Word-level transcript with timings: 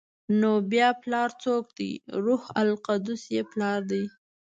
نو 0.39 0.51
بیا 0.71 0.89
پلار 1.03 1.29
څوک 1.43 1.65
دی؟ 1.77 1.91
روح 2.25 2.43
القدس 2.61 3.21
یې 3.35 3.41
پلار 3.51 3.79
دی؟ 3.91 4.03